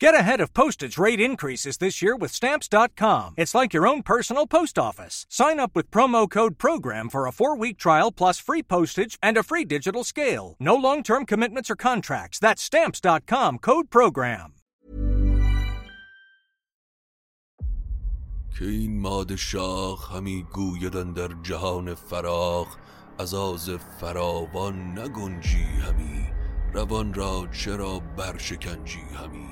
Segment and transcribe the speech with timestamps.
[0.00, 3.34] Get ahead of postage rate increases this year with Stamps.com.
[3.36, 5.26] It's like your own personal post office.
[5.28, 9.36] Sign up with promo code PROGRAM for a four week trial plus free postage and
[9.36, 10.56] a free digital scale.
[10.58, 12.38] No long term commitments or contracts.
[12.38, 14.54] That's Stamps.com code PROGRAM.
[18.58, 22.76] که این ماد شاخ همی گویدن در جهان فراخ
[23.18, 26.26] از آز فراوان نگنجی همی
[26.75, 29.49] روان را چرا برشکنجی همی؟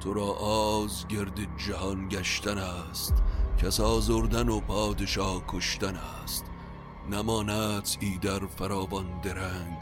[0.00, 3.22] تو را آز گرد جهان گشتن است
[3.62, 6.44] کس آزردن و پادشاه کشتن است.
[7.10, 9.78] نماند ایدر فراوان درنگ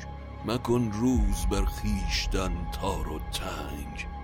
[0.47, 4.20] مکن روز بر خیشتن تار و تنگ.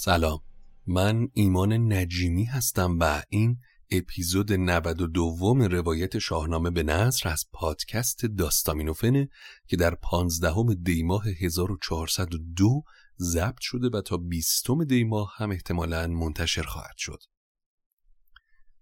[0.00, 0.40] سلام
[0.86, 3.58] من ایمان نجیمی هستم و این
[3.90, 9.28] اپیزود 92 روایت شاهنامه به نصر از پادکست داستامینوفنه
[9.66, 12.82] که در 15 دیماه 1402
[13.20, 17.22] ضبط شده و تا 20 دیماه هم احتمالا منتشر خواهد شد.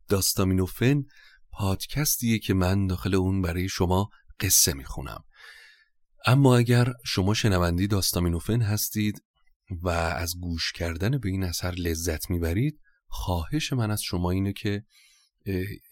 [0.09, 1.05] داستامینوفن
[1.51, 4.11] پادکستیه که من داخل اون برای شما
[4.41, 5.25] قصه می‌خونم.
[6.27, 9.26] اما اگر شما شنوندی داستامینوفن هستید
[9.83, 14.85] و از گوش کردن به این اثر لذت می‌برید خواهش من از شما اینه که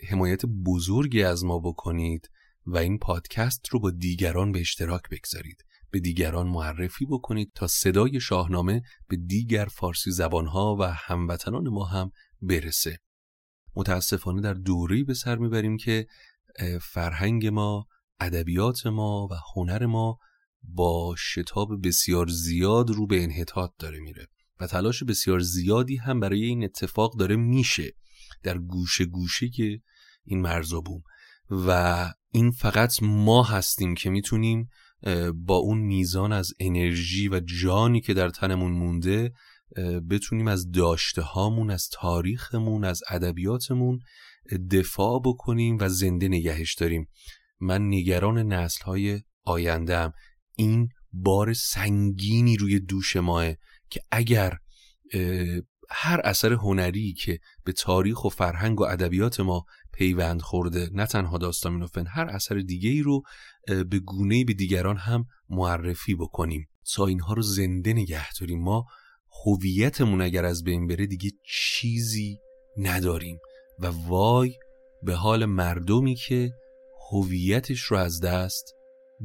[0.09, 2.31] حمایت بزرگی از ما بکنید
[2.67, 5.65] و این پادکست رو با دیگران به اشتراک بگذارید.
[5.91, 12.11] به دیگران معرفی بکنید تا صدای شاهنامه به دیگر فارسی زبانها و هموطنان ما هم
[12.43, 12.99] برسه.
[13.77, 16.07] متاسفانه در دوری به سر می‌بریم که
[16.83, 17.87] فرهنگ ما
[18.21, 20.19] ادبیات ما و هنر ما
[20.69, 24.29] با شتاب بسیار زیاد رو به انحطاط داره میره
[24.61, 27.93] و تلاش بسیار زیادی هم برای این اتفاق داره میشه
[28.43, 29.81] در گوشه گوشه که
[30.25, 31.03] این مرزابوم
[31.51, 34.69] و این فقط ما هستیم که می‌تونیم
[35.35, 39.33] با اون میزان از انرژی و جانی که در تنمون مونده
[40.11, 43.99] بتونیم از داشته هامون از تاریخمون از ادبیاتمون
[44.71, 47.09] دفاع بکنیم و زنده نگهش داریم.
[47.61, 50.13] من نگران نسل های آیندهم
[50.57, 53.47] این بار سنگینی روی دوش ماه
[53.91, 54.59] که اگر
[55.91, 61.39] هر اثر هنری که به تاریخ و فرهنگ و ادبیات ما پیوند خورده نه تنها
[61.39, 63.23] داستامینوفن هر اثر دیگه ای رو
[63.67, 66.69] به گونه به دیگران هم معرفی بکنیم.
[66.95, 68.63] تا اینها رو زنده نگه داریم.
[68.63, 68.85] ما
[69.45, 72.39] هویتمون اگر از بین بره دیگه چیزی
[72.77, 73.39] نداریم.
[73.79, 74.59] و وای
[75.03, 76.53] به حال مردمی که
[77.11, 78.75] هویتش رو از دست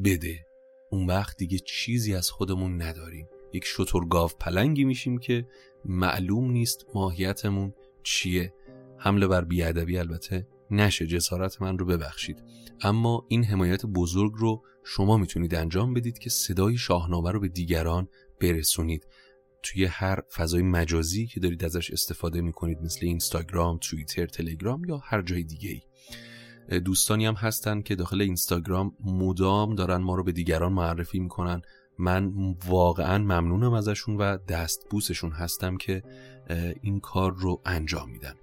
[0.04, 0.46] بده.
[0.90, 3.28] اون وقت دیگه چیزی از خودمون نداریم.
[3.54, 5.48] یک شترگاو پلنگی میشیم که
[5.86, 7.74] معلوم نیست ماهیتمون
[8.04, 8.54] چیه.
[8.98, 11.08] حمله بر بیادبی البته نشه.
[11.08, 12.44] جسارت من رو ببخشید.
[12.82, 18.08] اما این حمایت بزرگ رو شما می‌تونید انجام بدید که صدای شاهنامه رو به دیگران
[18.42, 19.08] برسونید.
[19.64, 25.22] توی هر فضای مجازی که دارید ازش استفاده می‌کنید مثل اینستاگرام، توییتر، تلگرام یا هر
[25.22, 25.82] جای دیگه ای
[26.70, 31.62] دوستانی هم هستن که داخل اینستاگرام مدام دارن ما رو به دیگران معرفی می‌کنن.
[31.98, 36.04] من واقعا ممنونم ازشون و دست بوسشون هستم که
[36.82, 38.34] این کار رو انجام میدن.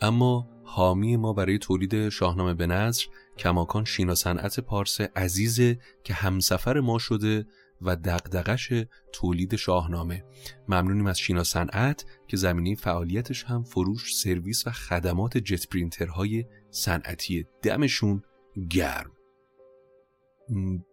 [0.00, 3.02] اما حامی ما برای تولید شاهنامه به نظر
[3.38, 7.46] کماکان شینا صنعت پارس عزیزه که همسفر ما شده
[7.84, 8.72] و دقدقش
[9.12, 10.24] تولید شاهنامه.
[10.68, 17.46] ممنونیم از شینا صنعت که زمینه فعالیتش هم فروش سرویس و خدمات جت پرینترهای صنعتی
[17.62, 18.22] دمشون
[18.70, 19.10] گرم.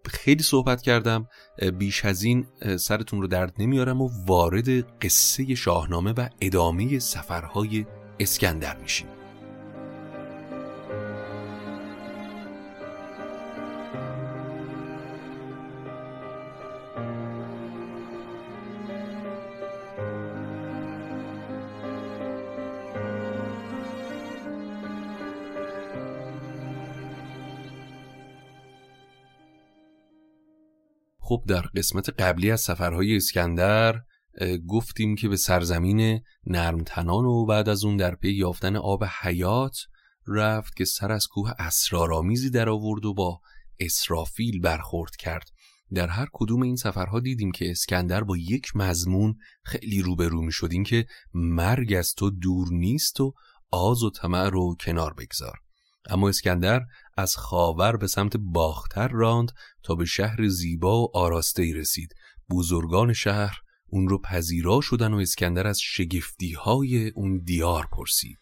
[0.06, 1.28] خیلی صحبت کردم.
[1.78, 2.48] بیش از این
[2.78, 7.86] سرتون رو درد نمیارم و وارد قصه شاهنامه و ادامه سفرهای
[8.20, 9.21] اسکندر میشیم.
[31.52, 34.02] در قسمت قبلی از سفرهای اسکندر
[34.68, 39.78] گفتیم که به سرزمین نرمتنان و بعد از اون در پی یافتن آب حیات
[40.28, 43.40] رفت که سر از کوه اسرارآمیزی در آورد و با
[43.80, 45.50] اسرافیل برخورد کرد.
[45.94, 50.84] در هر کدوم این سفرها دیدیم که اسکندر با یک مضمون خیلی روبرو می شد
[50.86, 53.34] که مرگ از تو دور نیست و
[53.72, 55.58] آز و طمع رو کنار بگذار.
[56.10, 56.82] اما اسکندر
[57.22, 59.52] از خاور به سمت باختر راند
[59.84, 62.16] تا به شهر زیبا و آراسته ای رسید.
[62.50, 63.58] بزرگان شهر
[63.90, 68.38] اون رو پذیرا شدن و اسکندر از شگفتی های اون دیار پرسید.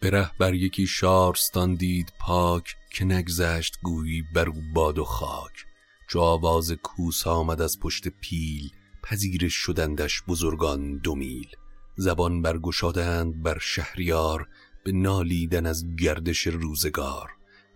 [0.00, 5.64] به بر یکی شارستان دید پاک که نگذشت گویی بر باد و خاک.
[6.08, 8.70] چو آواز کوس آمد از پشت پیل
[9.02, 11.48] پذیرش شدندش بزرگان دو میل.
[11.96, 14.48] زبان برگشادند بر شهریار
[14.86, 17.30] به نالیدن از گردش روزگار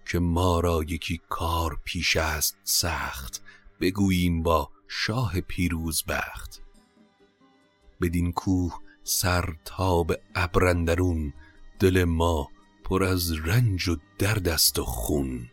[0.07, 3.43] که ما را یکی کار پیش است سخت
[3.81, 6.63] بگوییم با شاه پیروز بخت.
[8.01, 11.33] بدین کوه سر تا به ابرندرون
[11.79, 12.49] دل ما
[12.85, 15.51] پر از رنج و درد است و خون.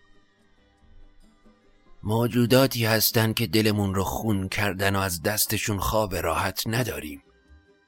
[2.04, 7.24] موجوداتی هستند که دلمون رو خون کردن و از دستشون خواب راحت نداریم.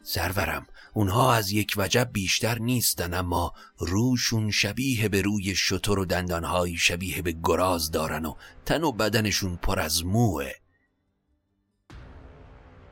[0.04, 0.68] سرورم
[1.00, 7.22] اونها از یک وجب بیشتر نیستن اما روشون شبیه به روی شطور و دندانهایی شبیه
[7.22, 8.36] به گراز دارن و
[8.66, 10.52] تن و بدنشون پر از موه.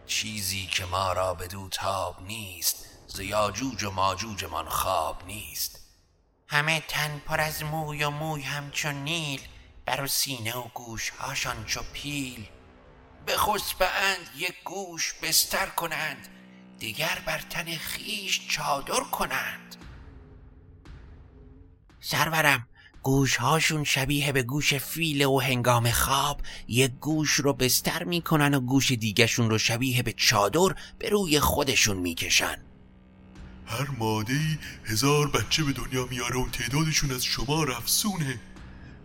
[0.05, 5.79] چیزی که ما را به دو تاب نیست زیاجوج و ماجوجمان خواب نیست.
[6.47, 9.41] همه تن پر از موی و موی همچون نیل
[9.85, 12.45] بر سینه و گوش هاشان چو پیل.
[13.25, 13.33] به
[13.81, 16.36] اند یک گوش بستر کنند.
[16.79, 19.75] دیگر بر تن خیش چادر کنند.
[21.99, 22.67] سرورم
[23.03, 28.91] گوشهاشون شبیه به گوش فیل و هنگام خواب یک گوش رو بستر می‌کنن و گوش
[28.91, 32.57] دیگهشون رو شبیه به چادر به روی خودشون می‌کشن.
[33.65, 38.39] هر ماده ای هزار بچه به دنیا میاره و تعدادشون از شما رفسونه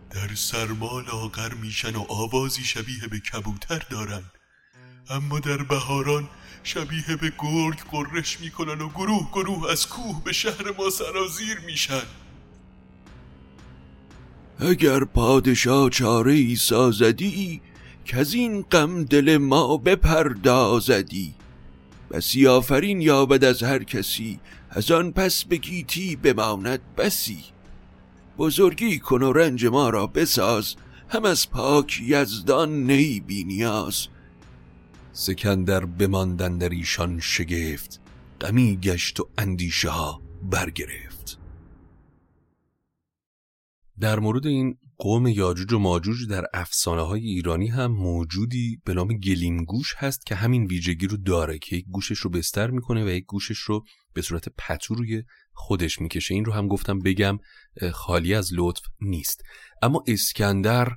[0.09, 4.23] در سرما لاغر میشن و آوازی شبیه به کبوتر دارن.
[5.09, 6.29] اما در بهاران
[6.63, 12.01] شبیه به گرگ قرش می‌کنن و گروه گروه از کوه به شهر ما سرازیر میشن.
[14.59, 17.61] اگر پادشاه چاره ای سازدی
[18.05, 21.33] که از این غم دل ما بپردازدی.
[22.11, 24.39] بسی آفرین یابد از هر کسی
[24.69, 27.43] از آن پس به گیتی بماند بسی.
[28.37, 30.75] بزرگی کن و رنج ما را بساز
[31.09, 34.07] هم از پاک یزدان نی بینیاز
[35.15, 38.01] سکندر بماندن در ایشان شگفت
[38.41, 41.39] غمی گشت و اندیشه ها برگرفت.
[43.99, 49.07] در مورد این قوم یاجوج و ماجوج در افسانه های ایرانی هم موجودی به نام
[49.07, 53.25] گلیمگوش هست که همین ویژگی رو داره که یک گوشش رو بستر می‌کنه و یک
[53.25, 56.33] گوشش رو به صورت پتو روی خودش می‌کشه.
[56.33, 57.39] این رو هم گفتم بگم
[57.93, 59.43] خالی از لطف نیست.
[59.81, 60.91] اما اسکندر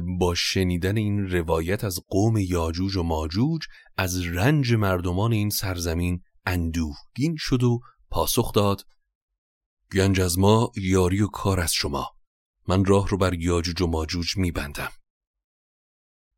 [0.00, 3.62] با شنیدن این روایت از قوم یاجوج و ماجوج
[3.96, 7.80] از رنج مردمان این سرزمین اندوهگین شد و
[8.10, 8.86] پاسخ داد
[9.92, 12.10] گنج از ما یاری و کار از شما
[12.68, 14.92] من راه رو بر یاجوج و ماجوج میبندم.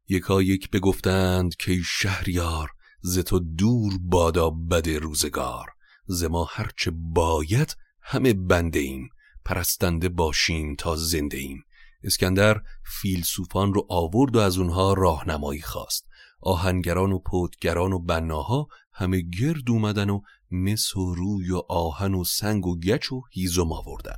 [0.08, 2.70] یکا یک بگفتند که شهریار
[3.00, 5.66] ز تو دور بادا بد روزگار
[6.06, 9.08] ز ما هرچه باید همه بنده ایم
[9.44, 11.64] پرستنده باشیم تا زنده ایم.
[12.04, 16.06] اسکندر فیلسوفان رو آورد و از اونها راهنمایی خواست.
[16.40, 20.20] آهنگران و پودگران و بناها همه گرد اومدن و
[20.50, 24.16] مس و روی و آهن و سنگ و گچ و هیزم آوردن.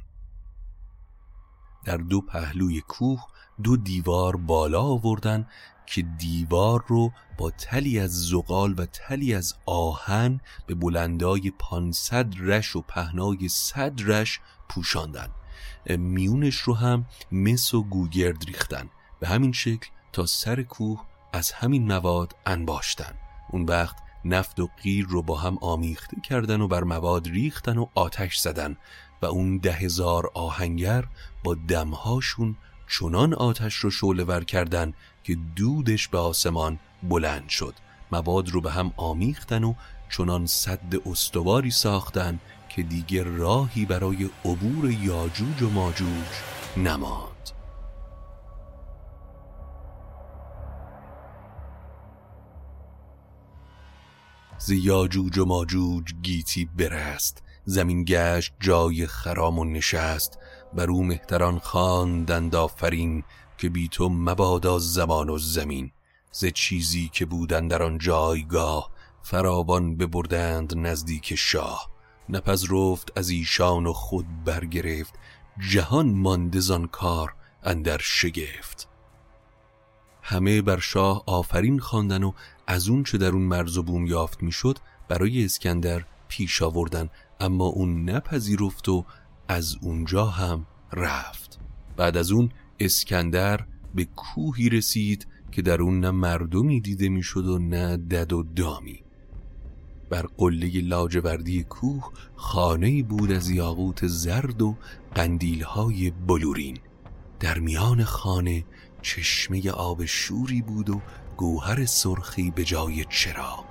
[1.85, 3.21] در دو پهلوی کوه
[3.63, 5.47] دو دیوار بالا آوردن
[5.87, 12.77] که دیوار رو با تلی از زغال و تلی از آهن به بلندای پانصد رش
[12.77, 15.29] و پهنای صد رش پوشاندن.
[15.89, 18.89] میونش رو هم مس و گوگرد ریختن.
[19.21, 23.15] به همین شکل تا سر کوه از همین مواد انباشتن.
[23.51, 27.87] اون وقت نفت و قیر رو با هم آمیخته کردن و بر مواد ریختن و
[27.95, 28.77] آتش زدن
[29.23, 31.05] و اون ده هزار آهنگر
[31.45, 32.57] با دمهاشون
[32.89, 34.93] چنان آتش رو شعله ور کردن
[35.25, 37.75] که دودش به آسمان بلند شد.
[38.13, 39.75] مواد رو به هم آمیختن و
[40.11, 42.41] چنان صد استواری ساختن
[42.77, 46.27] که دیگه راهی برای عبور یاجوج و ماجوج
[46.77, 47.51] نماند.
[54.59, 60.39] زیاجوج و ماجوج گیتی برست زمین گشت جای خرام و نشست
[60.75, 63.25] بر او مهتران خواندند آفرین
[63.59, 65.93] که بی تو مبادا زمان و زمین.
[66.33, 68.91] ز چیزی که بودند در آن جایگاه
[69.23, 71.96] فراوان ببردند نزدیک شاه.
[72.29, 75.15] نپذرفت از ایشان و خود برگرفت.
[75.71, 78.89] جهان مانده زان کار اندر شگفت.
[80.23, 82.33] همه بر شاه آفرین خواندن و
[82.67, 84.79] از اون چه در اون مرز و بوم یافت می‌شد
[85.09, 87.09] برای اسکندر پیش آوردن.
[87.41, 89.05] اما اون نپذیرفت و
[89.49, 91.59] از اونجا هم رفت.
[91.97, 97.59] بعد از اون اسکندر به کوهی رسید که در اون نه مردمی دیده می‌شد و
[97.59, 99.06] نه دد و دامی.
[100.11, 104.77] بر قله لاجوردی کوه خانه بود از یاقوت زرد و
[105.15, 106.79] قندیلهای بلورین.
[107.41, 108.65] در میان خانه
[109.03, 111.01] چشمه آب شوری بود و
[111.37, 113.65] گوهر سرخی به جای چراغ.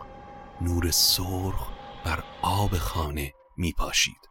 [0.61, 1.69] نور سرخ
[2.05, 4.29] بر آب خانه می پاشید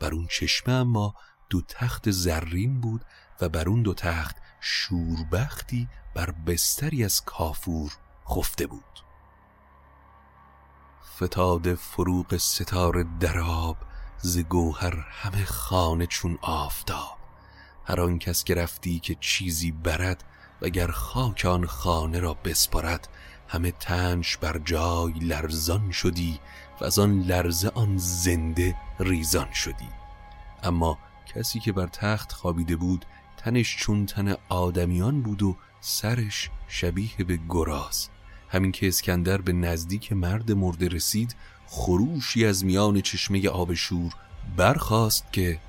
[0.00, 1.14] بر اون چشمه اما
[1.50, 3.04] دو تخت زرین بود
[3.40, 7.92] و بر اون دو تخت شوربختی بر بستری از کافور
[8.28, 9.03] خفته بود.
[11.16, 13.76] فتاد فروغ ستاره دراب
[14.18, 17.18] ز گوهر همه خانه چون آفتاب.
[17.84, 18.66] هر آن کس که
[19.02, 20.24] که چیزی برد
[20.62, 23.08] وگر خاک آن خانه را بسپارد
[23.48, 26.40] همه تنش بر جای لرزان شدی
[26.80, 29.88] و از آن لرزه آن زنده ریزان شدی.
[30.62, 30.98] اما
[31.34, 33.04] کسی که بر تخت خوابیده بود
[33.36, 38.08] تنش چون تن آدمیان بود و سرش شبیه به گراز.
[38.54, 44.12] همین که اسکندر به نزدیک مرد مرده رسید خروشی از میان چشمه آب شور
[44.56, 45.60] برخاست که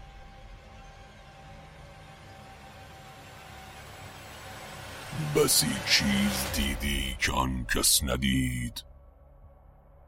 [5.36, 8.84] بسی چیز دیدی که آن کس ندید؟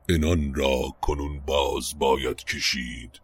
[0.09, 3.21] انان را کنون باز باید کشید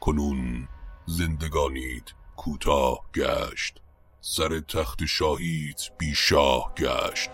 [0.00, 0.68] کنون
[1.06, 2.04] زندگانیت
[2.36, 3.80] کوتاه گشت
[4.20, 7.30] سر تخت شاهیت بی شاه گشت.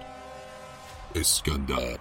[1.17, 1.99] اسکندر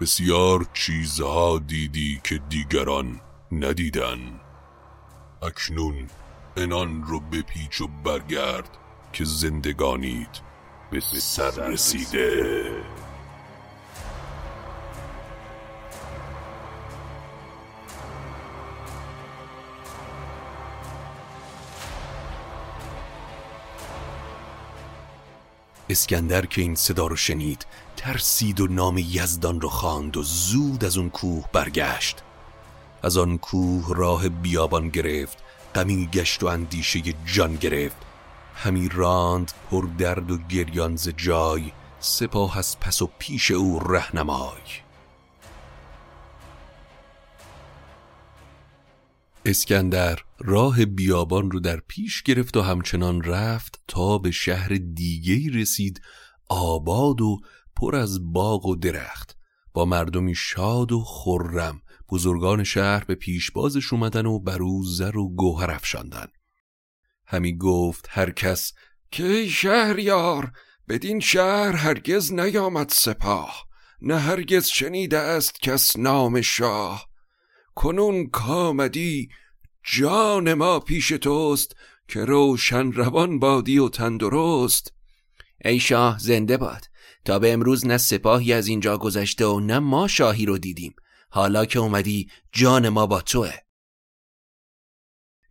[0.00, 3.20] بسیار چیزها دیدی که دیگران
[3.52, 4.40] ندیدن.
[5.42, 6.08] اکنون
[6.56, 8.68] انان رو بپیچ و برگرد
[9.12, 10.40] که زندگانیت
[10.90, 12.70] به سر رسیده.
[25.88, 27.66] اسکندر که این صدا رو شنید
[28.06, 32.22] ترسید و نام یزدان رو خواند و زود از اون کوه برگشت.
[33.02, 35.38] از آن کوه راه بیابان گرفت
[35.74, 37.00] غمی گشت و اندیشه
[37.34, 37.96] جان گرفت.
[38.54, 44.62] همی راند پر درد و گریان ز جای سپاه از پس و پیش او رهنمای.
[49.44, 56.00] اسکندر راه بیابان رو در پیش گرفت و همچنان رفت تا به شهر دیگه رسید
[56.48, 57.40] آباد و
[57.76, 59.36] پر از باغ و درخت.
[59.72, 61.82] با مردمی شاد و خرم.
[62.10, 66.26] بزرگان شهر به پیشبازش اومدن و بر زر و گوهر افشاندن.
[67.26, 68.72] همی گفت هر کس
[69.10, 70.52] که ای شهریار
[70.88, 73.66] بدین شهر هرگز نیامد سپاه.
[74.02, 77.08] نه هرگز شنیده است کس نام شاه.
[77.74, 79.28] کنون کامدی
[79.84, 81.76] جان ما پیش توست
[82.08, 84.92] که روشن روان بادی و تندرست.
[85.64, 86.84] ای شاه زنده باد.
[87.26, 90.94] تا به امروز نه سپاهی از اینجا گذشته و نه ما شاهی رو دیدیم.
[91.30, 93.52] حالا که اومدی جان ما با توه.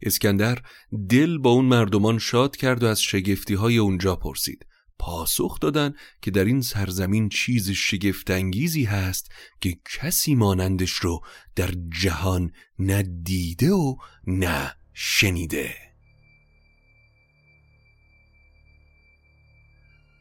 [0.02, 0.62] اسکندر
[1.10, 4.66] دل با اون مردمان شاد کرد و از شگفتی های اونجا پرسید.
[5.00, 11.22] پاسخ دادن که در این سرزمین چیز شگفتانگیزی هست که کسی مانندش رو
[11.56, 13.96] در جهان نه دیده و
[14.28, 15.76] نه شنیده.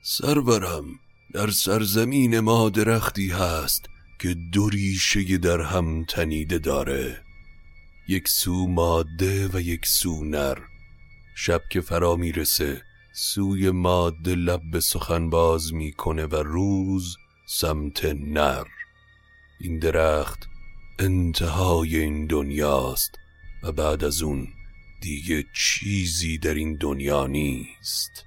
[0.02, 0.84] سرورم
[1.34, 3.86] در سرزمین ما درختی هست
[4.18, 7.22] که دو ریشه در هم تنیده داره.
[8.08, 10.58] یک سو ماده و یک سو نر.
[11.36, 18.64] شب که فرا می‌رسه سوی ماده لب به سخن باز می‌کنه و روز سمت نر.
[19.60, 20.48] این درخت
[20.98, 23.14] انتهای این دنیاست
[23.62, 24.48] و بعد از اون
[25.02, 28.24] دیگه چیزی در این دنیا نیست.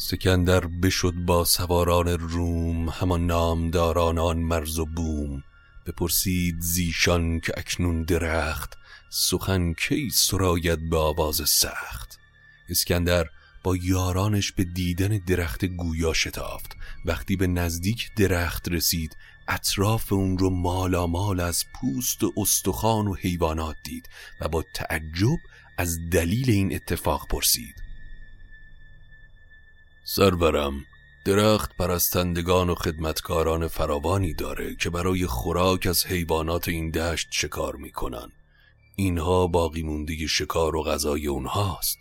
[0.00, 5.42] سکندر بشد با سواران روم همان نامداران آن مرز و بوم.
[5.86, 8.74] بپرسید زیشان که اکنون درخت
[9.10, 12.18] سخن کی سراید به آواز سخت؟
[12.68, 13.26] اسکندر
[13.64, 16.76] با یارانش به دیدن درخت گویا شتافت.
[17.04, 19.16] وقتی به نزدیک درخت رسید
[19.48, 24.08] اطراف اون رو مالامال از پوست و استخوان و حیوانات دید
[24.40, 25.38] و با تعجب
[25.78, 27.87] از دلیل این اتفاق پرسید.
[30.10, 30.84] سرورم
[31.24, 38.28] درخت پرستندگان و خدمتکاران فراوانی داره که برای خوراک از حیوانات این دشت شکار می‌کنن.
[38.96, 41.98] اینها باقی مونده شکار و غذای اونهاست.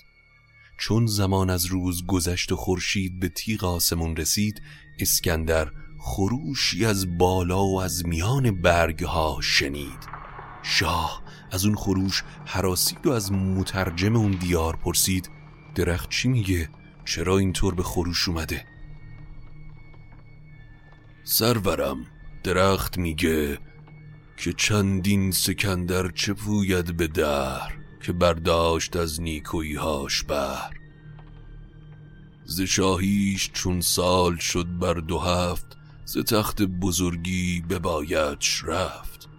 [0.80, 4.62] چون زمان از روز گذشت و خورشید به تیغ آسمون رسید
[5.00, 10.08] اسکندر خروشی از بالا و از میان برگها شنید.
[10.64, 15.30] شاه از اون خروش حراسید و از مترجم اون دیار پرسید
[15.76, 16.70] درخت چی میگه؟
[17.08, 18.66] چرا اینطور به خروش اومده؟
[21.24, 22.06] سرورم
[22.44, 23.60] درخت میگه
[24.38, 27.72] که چندین سکندر چه پوید به در
[28.02, 30.74] که برداشت از نیکویهاش بر
[32.46, 39.30] ز شاهیش چون سال شد بر دو هفت ز تخت بزرگی ببایدش رفت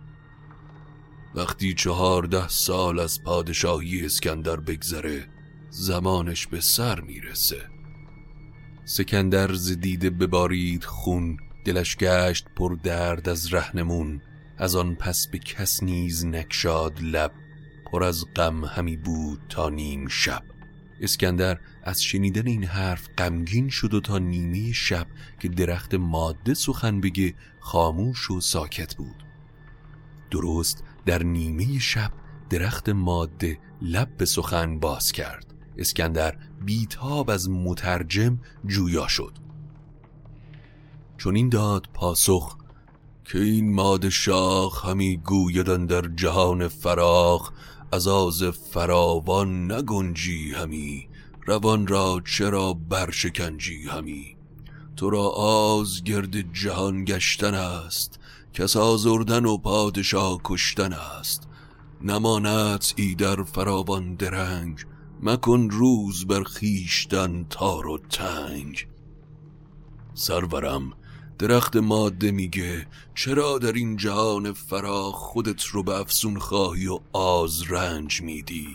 [1.34, 5.37] وقتی چهارده سال از پادشاهی اسکندر بگذره
[5.70, 7.60] زمانش به سر می‌رسه.
[8.84, 14.22] سکندر زدیده ببارید خون دلش گشت پر درد از رهنمون.
[14.58, 17.32] از آن پس به کس نیز نکشاد لب
[17.92, 20.42] پر از غم همی بود تا نیم شب.
[21.00, 25.06] اسکندر از شنیدن این حرف غمگین شد و تا نیمه شب
[25.40, 29.24] که درخت ماده سخن بگه خاموش و ساکت بود.
[30.30, 32.12] درست در نیمه شب
[32.50, 35.47] درخت ماده لب به سخن باز کرد.
[35.78, 39.32] اسکندر بیتاب از مترجم جویا شد.
[41.16, 42.56] چون این داد پاسخ
[43.24, 47.52] که این ماد شاخ همی گویدن در جهان فراخ
[47.92, 51.08] از آز فراوان نگنجی همی
[51.46, 54.36] روان را چرا برشکنجی همی؟
[54.96, 58.18] تو را آز گرد جهان گشتن است
[58.52, 61.48] کس آزردن و پادشاه کشتن است.
[62.02, 64.78] نمانت ای در فراوان درنگ
[65.22, 68.86] مکن روز بر خیشتن تار و تنگ.
[70.14, 70.92] سرورم
[71.38, 77.62] درخت ماده میگه چرا در این جهان فرا خودت رو به افسون خواهی و آز
[77.70, 78.68] رنج میدی؟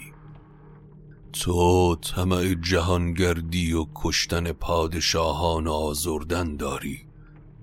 [1.34, 7.00] تو طمع جهانگردی و کشتن پادشاهان آزردن داری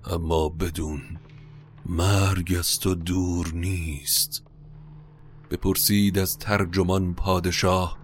[0.05, 1.03] اما بدون
[1.87, 4.43] مرگ از تو دور نیست.
[5.51, 8.00] بپرسید از ترجمان پادشاه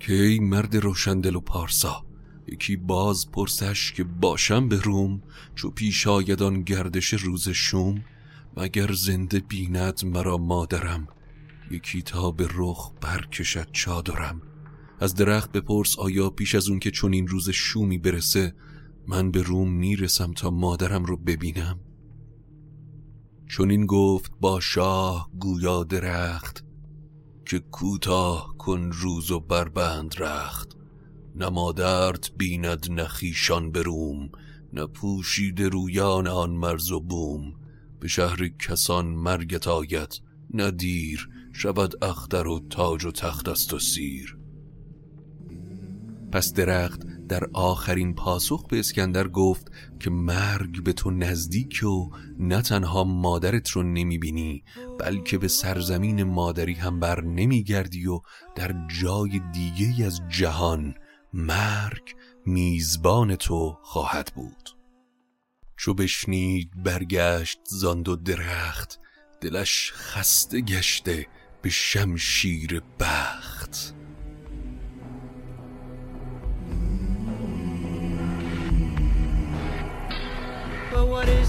[0.00, 2.06] که ای مرد روشندل و پارسا؟
[2.46, 5.22] یکی باز پرسش که باشم به روم
[5.54, 8.04] چو پیش آیدان گردش روز شوم؟
[8.56, 11.08] مگر زنده بیند مرا مادرم؟
[11.70, 14.42] یکی تا به رخ برکشد چادرم.
[15.00, 18.54] از درخت بپرس آیا پیش از اون که چون این روز شومی برسه
[19.06, 21.80] من به روم می‌رسم تا مادرم رو ببینم؟
[23.46, 26.64] چون این گفت با شاه گویا درخت.
[27.50, 30.76] که کوتاه کن روز و بربند رخت.
[31.36, 34.30] نه مادرت بیند نخیشان بروم
[34.72, 37.54] نه پوشید رویان آن مرز و بوم.
[38.00, 41.28] به شهر کسان مرگت آید نه دیر.
[41.52, 44.38] شود اختر و تاج و تخت است و سیر.
[46.32, 52.62] پس درخت در آخرین پاسخ به اسکندر گفت که مرگ به تو نزدیک و نه
[52.62, 54.64] تنها مادرت رو نمی‌بینی
[54.98, 58.20] بلکه به سرزمین مادری هم بر نمیگردی و
[58.54, 60.94] در جای دیگه از جهان
[61.34, 62.14] مرگ
[62.46, 64.70] میزبان تو خواهد بود.
[65.76, 68.98] چو بشنید برگشت زاند و درخت
[69.40, 71.26] دلش خسته گشته
[71.62, 73.99] به شمشیر بخت.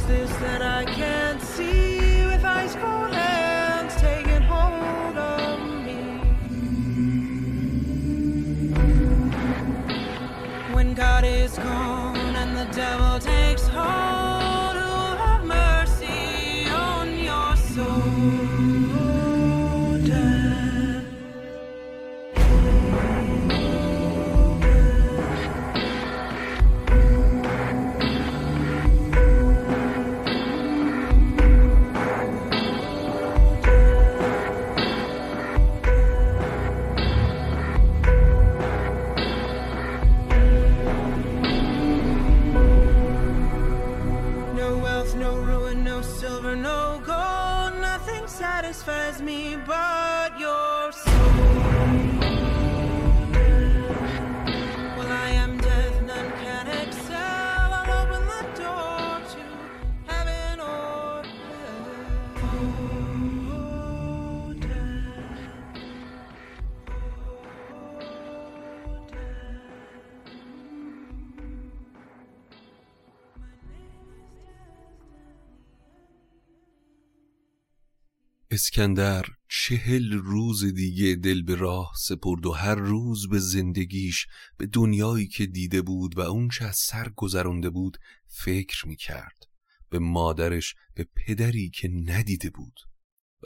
[0.01, 6.01] Is this that I can't see with ice cold hands taking hold of me?
[10.73, 13.40] When God is gone and the devil takes
[48.61, 52.20] satisfies me but your soul.
[78.61, 85.27] اسکندر چهل روز دیگه دل به راه سپرد و هر روز به زندگیش به دنیایی
[85.27, 87.97] که دیده بود و اون چه از سر گذرانده بود
[88.27, 89.43] فکر می کرد
[89.89, 92.79] به مادرش به پدری که ندیده بود.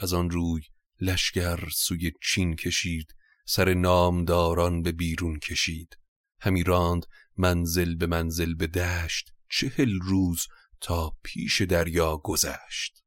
[0.02, 0.62] از آن روی
[1.00, 3.14] لشگر سوی چین کشید
[3.46, 5.98] سر نامداران به بیرون کشید.
[6.40, 10.46] همی راند منزل به منزل به دشت چهل روز
[10.80, 13.05] تا پیش دریا گذشت.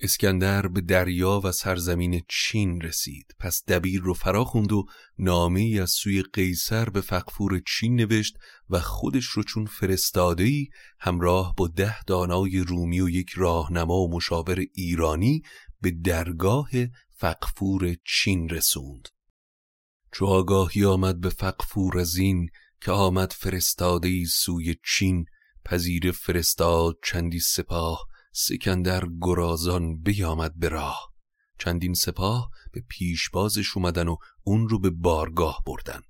[0.00, 3.34] اسکندر به دریا و سرزمین چین رسید.
[3.38, 4.86] پس دبیر رو فرا خوند و
[5.18, 8.36] نامه از سوی قیصر به فقفور چین نوشت
[8.70, 10.68] و خودش رو چون فرستادهی
[11.00, 15.42] همراه با ده دانای رومی و یک راهنما و مشاور ایرانی
[15.80, 16.70] به درگاه
[17.10, 19.08] فقفور چین رسوند.
[20.12, 22.48] چو آگاهی آمد به فقفور از این
[22.80, 25.24] که آمد فرستاده سوی چین
[25.64, 28.06] پذیر فرستاد چندی سپاه
[28.38, 31.12] سکندر گرازان بیامد به راه.
[31.58, 36.00] چندین سپاه به پیشبازش اومدن و اون رو به بارگاه بردن.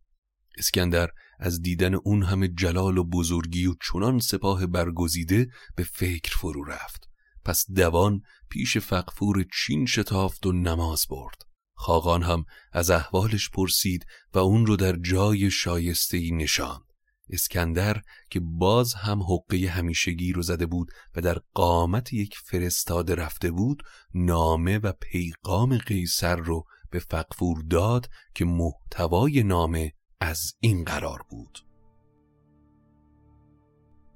[0.58, 6.64] اسکندر از دیدن اون همه جلال و بزرگی و چنان سپاه برگزیده به فکر فرو
[6.64, 7.08] رفت.
[7.44, 11.42] پس دوان پیش فقفور چین شتافت و نماز برد.
[11.74, 16.85] خاقان هم از احوالش پرسید و اون رو در جای شایستهی نشاند.
[17.30, 23.50] اسکندر که باز هم حقه همیشگی رو زده بود و در قامت یک فرستاده رفته
[23.50, 23.82] بود
[24.14, 31.58] نامه و پیغام قیصر رو به فقفور داد که محتوای نامه از این قرار بود.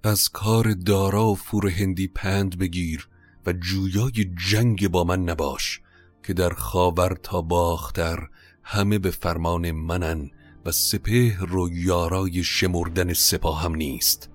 [0.05, 3.09] از کار دارا و فور هندی پند بگیر
[3.47, 5.81] و جویای جنگ با من نباش
[6.23, 8.29] که در خاور تا باختر
[8.63, 10.31] همه به فرمان منن
[10.65, 14.31] و سپهر و یارای شمردن سپاهم نیست.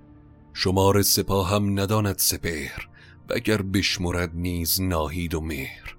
[0.53, 2.87] شمار سپاهم نداند سپهر
[3.29, 5.95] و اگر بشمرد نیز ناهید و مهر.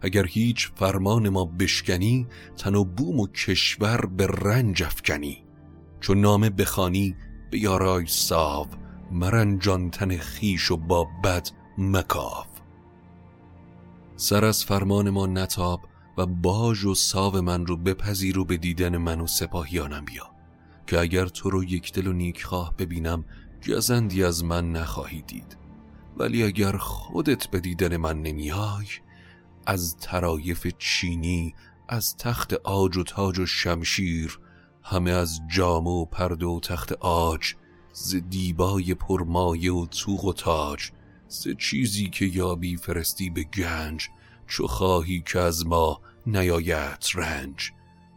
[0.00, 5.44] اگر هیچ فرمان ما بشکنی تن و بوم و کشور به رنج افکنی.
[6.00, 7.16] چون نامه بخانی
[7.50, 8.66] به یارای ساو
[9.10, 12.44] مرنجان تن خیش و با بد مکاو
[14.16, 15.80] سر از فرمان ما نتاب
[16.16, 20.30] و باج و ساو من رو بپذیر و به دیدن من و سپاهیانم بیا
[20.86, 23.24] که اگر تو رو یک دل و نیکخواه ببینم
[23.68, 25.56] گزندی از من نخواهی دید.
[26.16, 28.86] ولی اگر خودت به دیدن من نمیای
[29.66, 31.54] از ترایف چینی
[31.88, 34.38] از تخت آج و تاج و شمشیر
[34.82, 37.54] همه از جامه و پرده و تخت آج
[37.92, 40.90] ز دیبای پرمایه و توق و تاج
[41.28, 44.08] ز چیزی که یابی فرستی به گنج
[44.46, 47.70] چو خواهی که از ما نیایت رنج.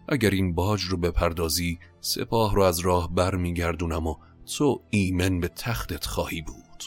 [0.08, 4.16] اگر این باج رو بپردازی سپاه رو از راه بر میگردونم و
[4.58, 6.84] تو ایمن به تختت خواهی بود.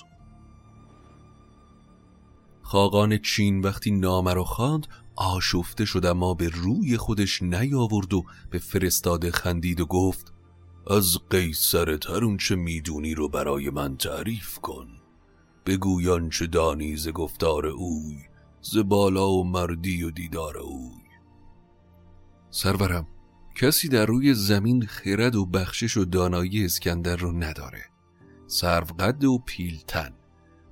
[2.62, 8.58] خاقان چین وقتی نامه رو خواند آشفته شد اما به روی خودش نیاورد و به
[8.58, 10.32] فرستاده خندید و گفت
[10.90, 14.88] از قیصر ترون چه می‌دونی رو برای من تعریف کن.
[15.66, 18.31] بگویان چه دانی ز گفتار اوی.
[18.62, 21.02] ز بالا و مردی و دیدار اوی.
[22.50, 23.06] سرورم
[23.54, 27.84] کسی در روی زمین خرد و بخشش و دانایی اسکندر رو نداره.
[28.46, 28.86] سرو
[29.22, 30.12] و پیلتن.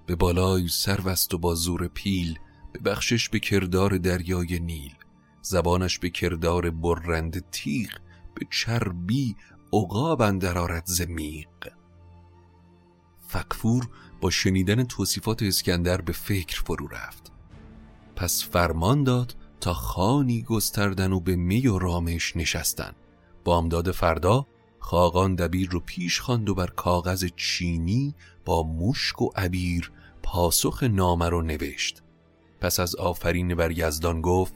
[0.07, 2.39] به بالای سروست و با زور پیل
[2.73, 4.95] به بخشش به کردار دریای نیل.
[5.43, 7.91] زبانش به کردار برند تیغ
[8.35, 9.37] به چربی
[9.73, 11.69] عقاب اندر آرد ز میغ.
[13.29, 13.89] فقفور
[14.21, 17.30] با شنیدن توصیفات اسکندر به فکر فرو رفت.
[18.21, 22.93] پس فرمان داد تا خانی گستردن و به می و رامش نشستن.
[23.45, 24.47] بامداد فردا
[24.79, 31.29] خاقان دبیر رو پیش خواند و بر کاغذ چینی با مشک و عبیر پاسخ نامه
[31.29, 32.03] رو نوشت.
[32.61, 34.55] پس از آفرین بر یزدان گفت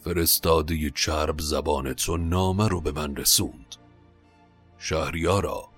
[0.00, 3.76] فرستاده چرب زبان تو نامه رو به من رسوند.
[4.78, 5.68] شهریارا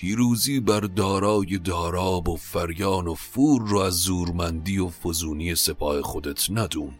[0.00, 6.46] پیروزی بر دارای داراب و فریان و فور رو از زورمندی و فزونی سپاه خودت
[6.50, 6.94] ندون.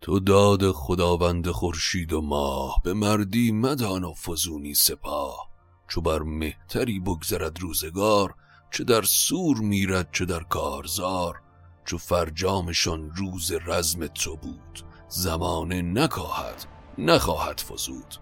[0.00, 5.50] تو داد خداوند خورشید و ماه به مردی مدان و فزونی سپاه.
[5.88, 8.34] چو بر مهتری بگذرد روزگار
[8.70, 11.40] چه در سور میرد چه در کارزار.
[11.84, 16.64] چو فرجامشان روز رزم تو بود زمانه نکاهد
[16.98, 18.21] نخواهد فزود.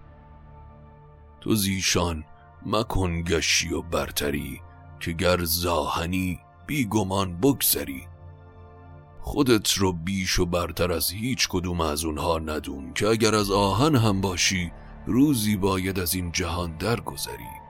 [1.40, 2.24] تو زیشان
[2.66, 4.60] مکن گشی و برتری
[5.00, 8.06] که گر زاهنی بیگمان بگذری.
[9.20, 13.96] خودت رو بیش و برتر از هیچ کدوم از اونها ندون که اگر از آهن
[13.96, 14.72] هم باشی
[15.06, 17.60] روزی باید از این جهان درگذری.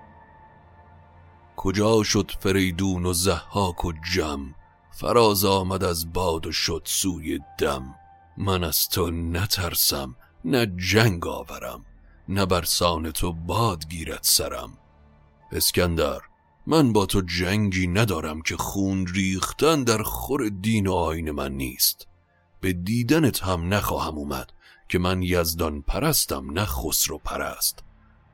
[1.56, 4.54] کجا شد فریدون و زحاک و جم؟
[4.90, 7.94] فراز آمد از باد و شد سوی دم.
[8.36, 11.84] من از تو نترسم نه جنگ آورم.
[12.30, 14.78] نه برسان تو باد گیرد سرم.
[15.52, 16.20] اسکندر
[16.66, 22.06] من با تو جنگی ندارم که خون ریختن در خور دین و آین من نیست.
[22.60, 24.52] به دیدنت هم نخواهم اومد
[24.88, 27.84] که من یزدان پرستم نه خسرو پرست.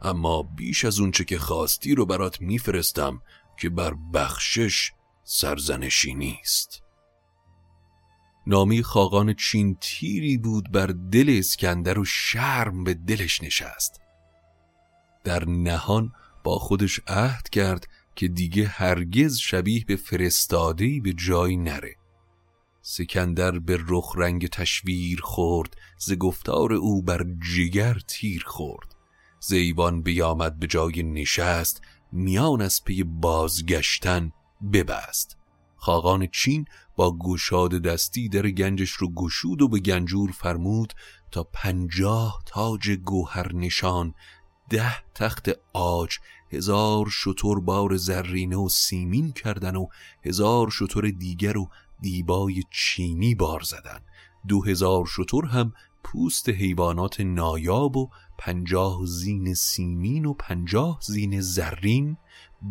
[0.03, 3.23] اما بیش از اونچه که خواستی رو برات میفرستم
[3.61, 4.93] که بر بخشش
[5.25, 6.83] سرزنشی نیست.
[8.47, 14.01] نامی خاقان چین تیری بود بر دل اسکندر و شرم به دلش نشست.
[15.25, 16.13] در نهان
[16.45, 21.97] با خودش عهد کرد که دیگه هرگز شبیه به فرستادهی به جایی نره.
[22.83, 28.95] سکندر به رخ رنگ تشویر خورد ز گفتار او بر جگر تیر خورد.
[29.41, 31.83] زیبان بیامد به جای نشست
[32.13, 34.33] میان از پی بازگشتن
[34.73, 35.36] ببست.
[35.77, 36.65] خاقان چین
[36.97, 40.93] با گشاد دستی در گنجش رو گشود و به گنجور فرمود
[41.31, 44.15] تا پنجاه تاج گوهر نشان
[44.71, 46.19] ده تخت آج
[46.53, 49.87] هزار شتر بار زرینه و سیمین کردن و
[50.25, 51.69] هزار شتر دیگر و
[52.01, 54.01] دیبای چینی بار زدن.
[54.49, 55.73] دو هزار شتر هم
[56.05, 62.17] پوست حیوانات نایاب و پنجاه زین سیمین و پنجاه زین زرین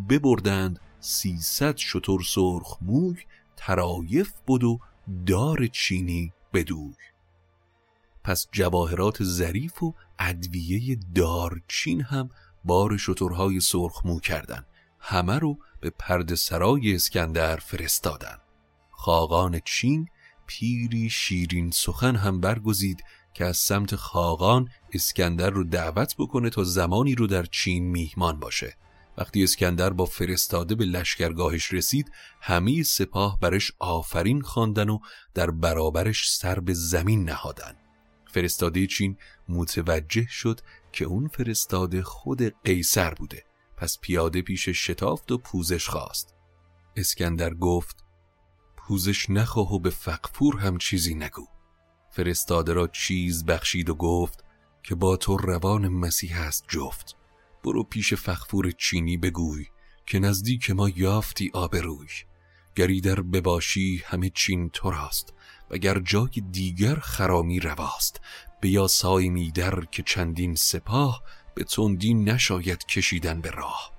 [0.10, 3.18] ببردند سیصد شتر سرخ موی
[3.58, 4.80] ترایف بود و
[5.26, 6.94] دار چینی بدوی.
[8.24, 12.30] پس جواهرات ظریف و ادویه دارچین هم
[12.64, 14.66] بار شترهای سرخ مو کردن.
[15.00, 18.38] همه رو به پرد سرای اسکندر فرستادن.
[18.92, 20.08] خاقان چین
[20.48, 27.16] پیری شیرین سخن هم برگزید که از سمت خاقان اسکندر رو دعوت بکنه تا زمانی
[27.16, 28.78] رو در چین میهمان باشه.
[29.18, 35.00] وقتی اسکندر با فرستاده به لشکرگاهش رسید همه سپاه برش آفرین خواندن و
[35.34, 37.76] در برابرش سر به زمین نهادن.
[38.32, 39.18] فرستاده چین
[39.50, 43.44] متوجه شد که اون فرستاده خود قیصر بوده.
[43.78, 46.36] پس پیاده پیش شتافت و پوزش خواست.
[46.96, 48.04] اسکندر گفت
[48.78, 51.46] پوزش نخواه و به فقفور هم چیزی نگو.
[52.12, 54.44] فرستاده را چیز بخشید و گفت
[54.84, 57.16] که با تو روان مسیح است جفت.
[57.66, 59.66] برو پیش فخفور چینی بگوی
[60.06, 62.08] که نزدیک ما یافتی آبروی.
[62.76, 65.34] گری در بباشی همه چین تو راست
[65.70, 68.22] وگر جای دیگر خرامی رواست.
[68.62, 71.24] بیا سای میدر که چندین سپاه
[71.56, 73.92] به تندی نشاید کشیدن به راه.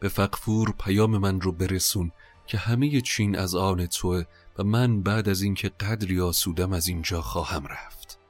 [0.00, 2.12] به فقفور پیام من رو برسون
[2.46, 4.24] که همه چین از آن توه
[4.58, 8.21] و من بعد از اینکه قدری آسودم از اینجا خواهم رفت.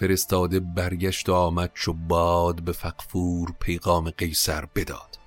[0.00, 5.18] فرستاده برگشت و آمد چو باد به فقفور پیغام قیصر بداد.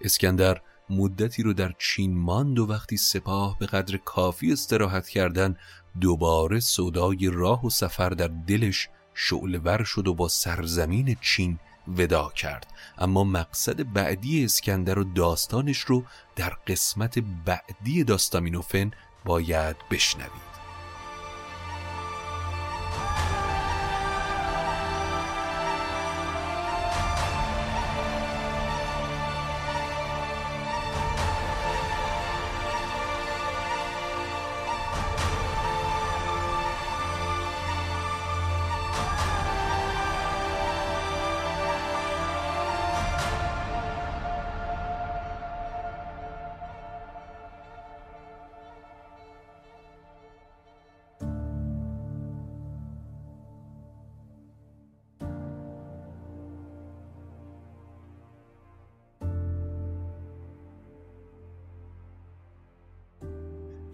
[0.00, 0.60] اسکندر
[0.90, 5.56] مدتی رو در چین ماند و وقتی سپاه به قدر کافی استراحت کردن
[6.00, 11.58] دوباره صدای راه و سفر در دلش شعلور شد و با سرزمین چین
[11.88, 12.66] ودا کرد.
[12.98, 16.04] اما مقصد بعدی اسکندر و داستانش رو
[16.36, 18.90] در قسمت بعدی داستامینوفن
[19.24, 20.53] باید بشنوید.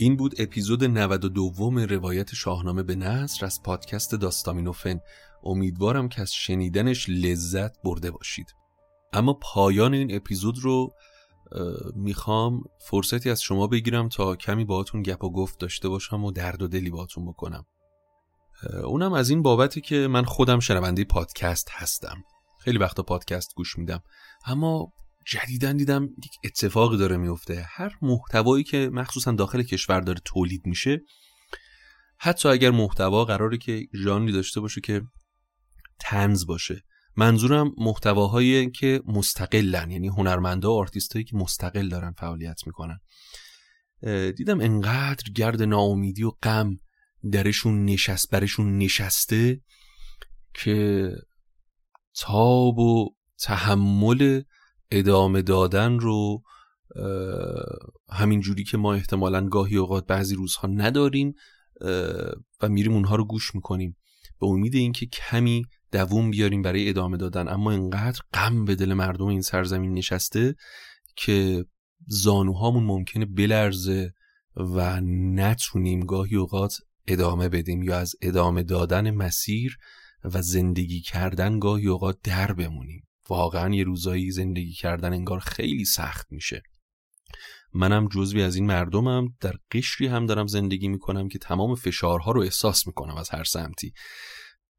[0.00, 5.00] این بود اپیزود 92 روایت شاهنامه به نصر از پادکست داستامینوفن.
[5.42, 8.54] امیدوارم که از شنیدنش لذت برده باشید.
[9.12, 10.94] اما پایان این اپیزود رو
[11.94, 16.62] می‌خوام فرصتی از شما بگیرم تا کمی باهاتون گپ و گفت داشته باشم و درد
[16.62, 17.66] و دلی باهاتون بکنم.
[18.84, 22.24] اونم از این بابته که من خودم شنونده پادکست هستم.
[22.58, 24.02] خیلی وقتا پادکست گوش میدم.
[24.46, 24.92] اما
[25.30, 27.66] جدیدن دیدم یک اتفاقی داره میفته.
[27.68, 31.00] هر محتوایی که مخصوصا داخل کشور داره تولید میشه
[32.18, 35.02] حتی اگر محتوا قراره که ژانری داشته باشه که
[35.98, 36.82] تنز باشه.
[37.16, 42.98] منظورم محتواهایی که مستقلن یعنی هنرمندا و آرتیستایی که مستقل دارن فعالیت می‌کنن.
[44.36, 46.76] دیدم انقدر گرد ناامیدی و غم
[47.32, 49.60] درشون نشست برشون نشسته
[50.54, 51.10] که
[52.14, 54.42] تاب و تحمل
[54.90, 56.42] ادامه دادن رو
[58.12, 61.34] همین جوری که ما احتمالا گاهی اوقات بعضی روزها نداریم
[62.60, 63.96] و میریم اونها رو گوش می‌کنیم.
[64.40, 67.48] به امید اینکه کمی دووم بیاریم برای ادامه دادن.
[67.48, 70.54] اما انقدر غم به دل مردم این سرزمین نشسته
[71.16, 71.64] که
[72.06, 74.12] زانوهامون ممکنه بلرزه
[74.56, 75.00] و
[75.34, 76.74] نتونیم گاهی اوقات
[77.06, 79.76] ادامه بدیم یا از ادامه دادن مسیر
[80.24, 83.06] و زندگی کردن گاهی اوقات در بمونیم.
[83.30, 86.62] واقعا یه روزایی زندگی کردن انگار خیلی سخت میشه.
[87.72, 92.40] منم جزوی از این مردمم در قشری هم دارم زندگی می‌کنم که تمام فشارها رو
[92.40, 93.92] احساس می‌کنم از هر سمتی.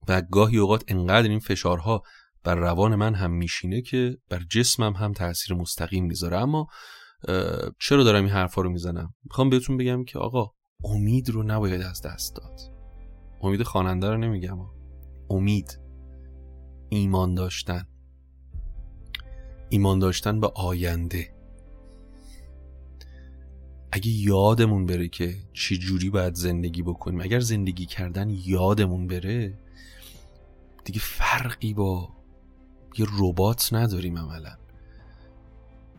[0.08, 2.02] و گاهی اوقات انقدر این فشارها
[2.44, 6.38] بر روان من هم میشینه که بر جسمم هم تاثیر مستقیم می‌ذاره.
[6.38, 6.68] اما
[7.80, 10.52] چرا دارم این حرفا رو می‌زنم؟ می‌خوام بهتون بگم که آقا
[10.84, 12.60] امید رو نباید از دست داد.
[13.42, 14.58] امید خواننده رو نمیگم.
[15.30, 15.80] امید
[16.90, 17.86] ایمان داشتن.
[19.72, 21.30] ایمان داشتن به آینده.
[23.92, 29.54] اگه یادمون بره که چی جوری باید زندگی بکنیم اگر زندگی کردن یادمون بره
[30.84, 32.10] دیگه فرقی با
[32.98, 34.58] یه ربات نداریم عملا.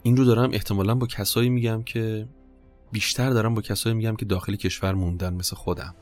[0.03, 2.29] این رو دارم احتمالا با کسایی میگم که
[2.93, 5.95] بیشتر دارم با کسایی میگم که داخل کشور موندن مثل خودم.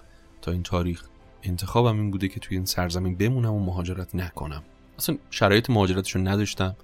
[0.42, 1.04] تا این تاریخ
[1.42, 4.62] انتخابم این بوده که توی این سرزمین بمونم و مهاجرت نکنم.
[4.98, 6.76] اصلا شرایط مهاجرتش رو نداشتم.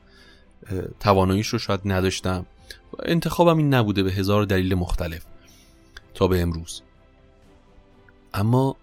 [1.01, 2.47] تواناییش رو شاید نداشتم.
[3.03, 5.25] انتخابم این نبوده به هزار دلیل مختلف
[6.15, 6.83] تا به امروز.
[8.35, 8.77] اما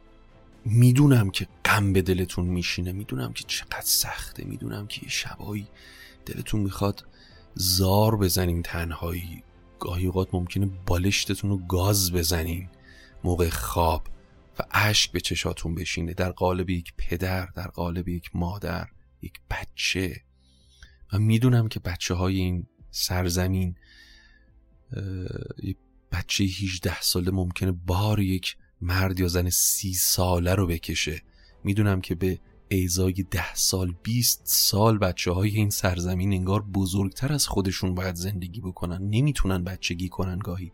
[0.65, 5.67] می‌دونم که غم به دلتون میشینه می‌دونم که چقدر سخته می‌دونم که یه شبایی
[6.25, 7.05] دلتون می‌خواد
[7.55, 9.43] زار بزنین تنهایی.
[9.79, 12.69] گاهی اوقات ممکنه بالشتتون رو گاز بزنین.
[13.23, 14.07] موقع خواب
[14.59, 16.13] و اشک به چشاتون بشینه.
[16.13, 18.87] در قالب یک پدر در قالب یک مادر
[19.21, 20.21] یک بچه.
[21.13, 23.75] و می‌دونم که بچه های این سرزمین
[26.11, 31.21] بچه 18 ساله ممکنه بار یک مرد یا زن سی ساله رو بکشه.
[31.63, 37.47] می‌دونم که به ایزای ده سال 20 سال بچه های این سرزمین انگار بزرگتر از
[37.47, 39.01] خودشون باید زندگی بکنن.
[39.09, 40.71] نمی‌تونن بچگی کنن گاهی.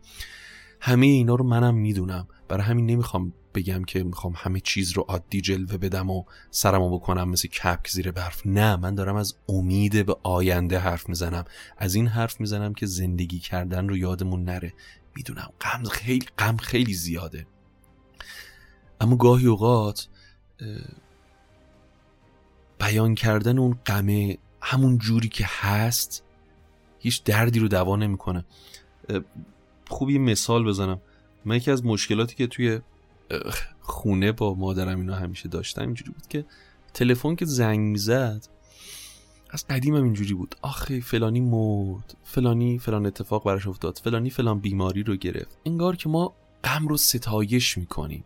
[0.80, 2.28] همه اینا رو منم می‌دونم.
[2.48, 7.28] برای همین نمی‌خوام بگم که می‌خوام همه چیز رو عادی جلوه بدم و سرمو بکنم
[7.28, 8.46] مثل کپک زیر برف.
[8.46, 11.44] نه من دارم از امید به آینده حرف می‌زنم.
[11.78, 14.72] از این حرف می‌زنم که زندگی کردن رو یادمون نره.
[15.16, 17.46] می‌دونم غم خیلی غم خیلی زیاده.
[19.00, 20.08] اما گاهی اوقات
[22.78, 26.24] بیان کردن اون غمه همون جوری که هست
[26.98, 28.44] هیچ دردی رو دوا نمی‌کنه.
[29.90, 31.00] خوبی مثال بزنم.
[31.44, 32.80] من یکی از مشکلاتی که توی
[33.80, 36.44] خونه با مادرم اینا همیشه داشتم اینجوری بود که
[36.94, 38.46] تلفن که زنگ می‌زد
[39.50, 40.54] از قدیمم اینجوری بود.
[40.62, 45.58] آخه فلانی مرد فلانی فلان اتفاق براش افتاد فلانی فلان بیماری رو گرفت.
[45.66, 48.24] انگار که ما غم رو ستایش می‌کنیم.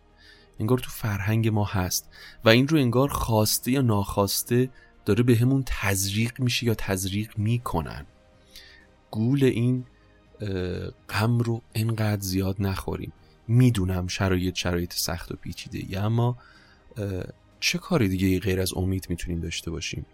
[0.59, 2.09] انگار تو فرهنگ ما هست
[2.45, 4.69] و این رو انگار خواسته یا ناخواسته
[5.05, 8.05] داره به همون تزریق میشه یا تزریق می‌کنن.
[9.11, 9.85] گول این
[11.09, 13.13] غم رو انقدر زیاد نخوریم.
[13.47, 16.37] می‌دونم شرایط شرایط سخت و پیچیده ای اما
[17.59, 20.05] چه کاری دیگه غیر از امید می‌تونیم داشته باشیم؟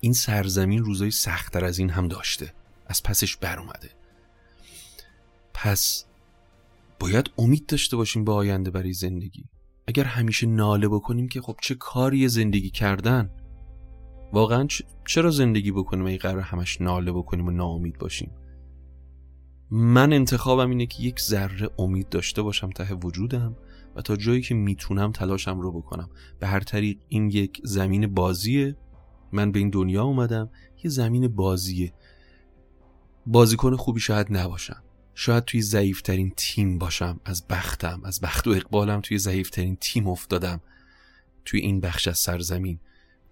[0.00, 2.52] این سرزمین روزای سختتر از این هم داشته.
[2.86, 3.90] از پسش بر اومده.
[5.54, 6.04] پس
[6.98, 9.44] باید امید داشته باشیم به آینده برای زندگی.
[9.86, 13.30] اگر همیشه ناله بکنیم که خب چه کاری زندگی کردن؟
[14.32, 14.66] واقعا
[15.06, 18.30] چرا زندگی بکنیم ای قرار همش ناله بکنیم و ناامید باشیم؟
[19.70, 23.56] من انتخابم اینه که یک ذره امید داشته باشم ته وجودم
[23.96, 26.10] و تا جایی که می‌تونم تلاشم رو بکنم.
[26.38, 28.76] به هر طریق این یک زمین بازیه.
[29.32, 30.50] من به این دنیا اومدم.
[30.84, 31.92] یه زمین بازیه.
[33.26, 34.82] بازیکن خوبی شاید نباشم.
[35.14, 37.20] شاید توی ضعیفترین تیم باشم.
[37.24, 38.00] از بختم.
[38.04, 40.60] از بخت و اقبالم توی ضعیفترین تیم افتادم.
[41.44, 42.78] توی این بخش از سرزمین.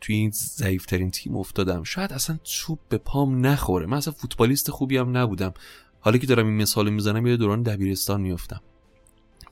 [0.00, 1.82] توی این ضعیفترین تیم افتادم.
[1.82, 3.86] شاید اصلا توپ به پام نخوره.
[3.86, 5.54] من اصلا فوتبالیست خوبی هم نبودم.
[6.00, 8.60] حالا که دارم این مثال می‌زنم یه دوران دبیرستان میفتم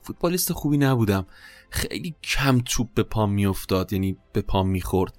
[0.01, 1.27] فوتبالیست خوبی نبودم.
[1.69, 5.17] خیلی کم توپ به پام میافتاد یعنی به پام می‌خورد.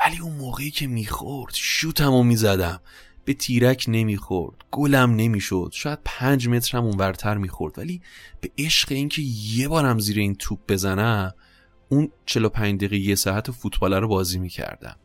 [0.00, 2.80] ولی اون موقعی که می‌خورد شوتم و می‌زدم.
[3.24, 5.70] به تیرک نمی‌خورد گلم نمی‌شد.
[5.72, 7.78] شاید پنج متر هم اونورتر می‌خورد.
[7.78, 8.02] ولی
[8.40, 11.34] به عشق اینکه یه بارم زیر این توپ بزنم
[11.88, 14.96] اون 45 دقیقه یه ساعت فوتبال رو بازی می‌کردم.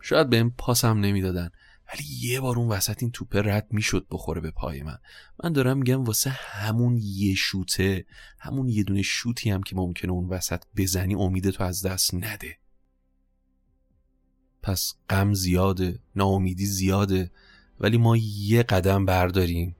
[0.00, 1.50] شاید بهم پاسم نمی‌دادن.
[1.92, 4.98] ولی یه بار اون وسط این توپه رد می‌شد بخوره به پای من.
[5.44, 8.06] من دارم میگم واسه همون یه شوته
[8.38, 12.58] همون یه دونه شوتی هم که ممکنه اون وسط بزنی امید تو از دست نده.
[14.62, 17.30] پس غم زیاده ناامیدی زیاده
[17.80, 19.76] ولی ما یه قدم برداریم.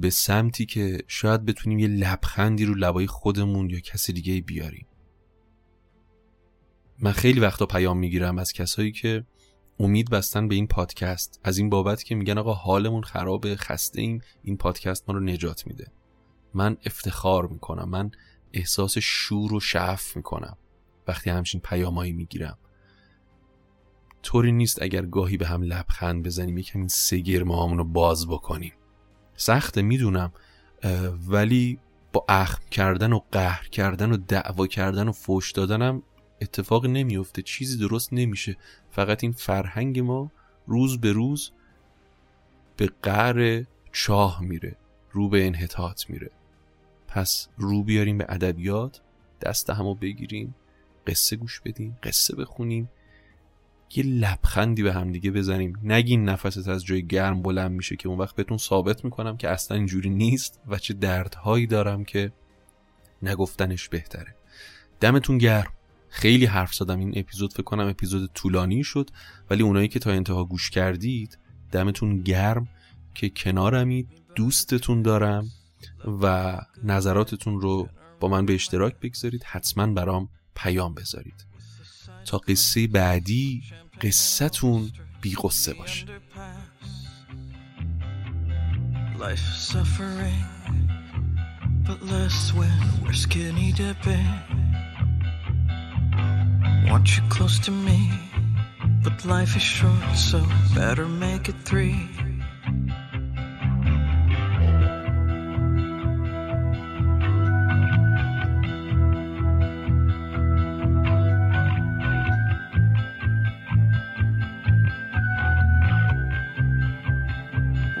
[0.00, 4.86] به سمتی که شاید بتونیم یه لبخندی رو لبای خودمون یا کسی دیگه بیاریم.
[6.98, 9.24] من خیلی وقتا پیام می‌گیرم از کسایی که
[9.78, 11.40] امید بستن به این پادکست.
[11.44, 15.66] از این بابت که میگن آقا حالمون خرابه خسته ایم این پادکست ما رو نجات
[15.66, 15.92] میده.
[16.54, 18.10] من افتخار می‌کنم من
[18.52, 20.56] احساس شور و شعف می‌کنم
[21.08, 22.58] وقتی همچین پیامایی می‌گیرم.
[24.22, 28.72] طوری نیست اگر گاهی به هم لبخند بزنیم یکم این سگرمامون رو باز بکنیم.
[29.36, 30.32] سخته می‌دونم
[31.28, 31.78] ولی
[32.12, 36.02] با اخم کردن و قهر کردن و دعوا کردن و فوش دادنم
[36.40, 38.56] اتفاق نمیفته چیزی درست نمیشه.
[38.90, 40.30] فقط این فرهنگ ما
[40.66, 41.50] روز به روز
[42.76, 44.76] به قعر چاه میره
[45.12, 46.30] رو به انحطاط میره.
[47.08, 49.00] پس رو بیاریم به ادبیات
[49.40, 50.54] دست همو بگیریم
[51.06, 52.90] قصه گوش بدیم قصه بخونیم.
[53.96, 55.78] یه لبخندی به همدیگه بزنیم.
[55.82, 59.76] نگین نفست از جای گرم بلند میشه که اون وقت بهتون ثابت می‌کنم که اصلا
[59.76, 62.32] اینجوری نیست و چه دردهایی دارم که
[63.22, 64.34] نگفتنش بهتره.
[65.00, 65.72] دمتون گرم.
[66.14, 66.98] خیلی حرف زدم.
[66.98, 69.10] این اپیزود فکر کنم اپیزود طولانی شد
[69.50, 71.38] ولی اونایی که تا انتها گوش کردید
[71.72, 72.68] دمتون گرم
[73.14, 75.50] که کنارمید دوستتون دارم
[76.22, 77.88] و نظراتتون رو
[78.20, 79.44] با من به اشتراک بگذارید.
[79.44, 81.46] حتما برام پیام بذارید.
[82.26, 83.62] تا قصه بعدی
[84.00, 84.90] قصتون
[85.20, 86.06] بی قصه باشه.
[89.18, 90.44] Life suffering,
[91.86, 94.73] but less when we're skinny dipping.
[96.90, 98.10] Want you close to me,
[99.02, 102.08] but life is short, so better make it three.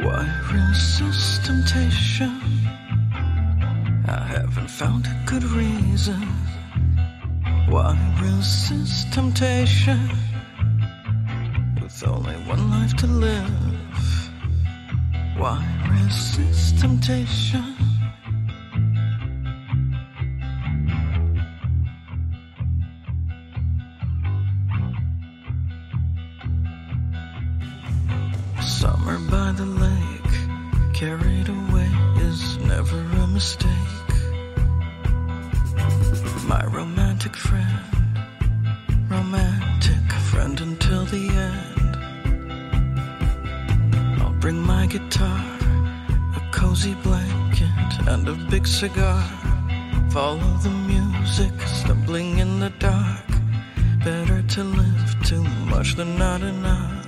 [0.02, 2.40] Why resist temptation?
[4.06, 6.43] I haven't found a good reason.
[7.74, 10.08] Why resist temptation?
[11.82, 13.50] With only one life to live.
[15.36, 15.58] Why
[15.90, 17.74] resist temptation?
[28.62, 34.03] Summer by the lake, carried away is never a mistake.
[37.24, 41.96] Romantic friend, romantic friend until the end.
[44.20, 45.42] I'll bring my guitar,
[46.36, 49.22] a cozy blanket, and a big cigar.
[50.10, 53.26] Follow the music, stumbling in the dark.
[54.04, 57.03] Better to live too much than not enough.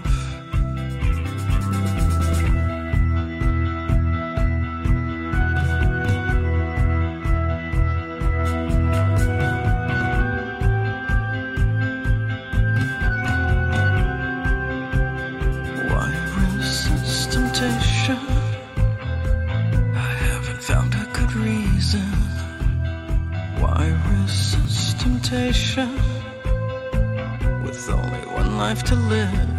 [28.87, 29.51] To live.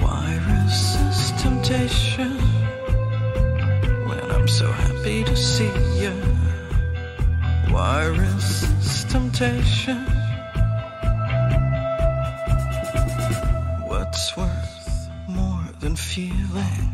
[0.00, 2.38] Why resist temptation?
[4.08, 6.12] When I'm so happy to see you.
[7.68, 9.98] Why resist temptation?
[13.86, 16.88] What's worth more than feeling?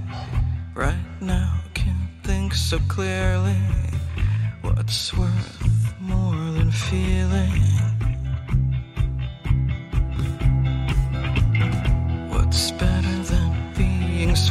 [0.75, 3.63] Right now, can't think so clearly.
[4.63, 7.76] What's worth more than feeling?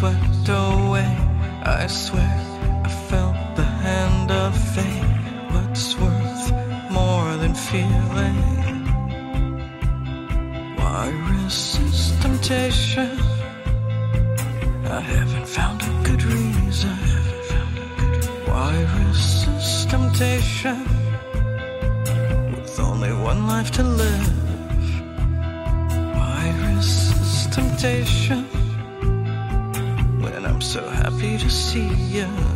[0.06, 1.18] Swept away?
[1.64, 2.36] I swear
[2.84, 5.24] I felt the hand of fate.
[5.54, 6.46] What's worth
[6.92, 8.40] more than feeling?
[10.78, 13.18] Why resist temptation?
[14.98, 16.98] I haven't found a good reason.
[18.46, 20.95] Why resist temptation?
[31.76, 32.55] See you.